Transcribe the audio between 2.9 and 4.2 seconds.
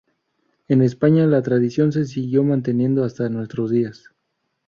hasta nuestros días.